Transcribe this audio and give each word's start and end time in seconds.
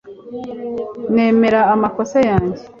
nemera 1.13 1.59
amakosa 1.73 2.17
yanjye 2.29 2.63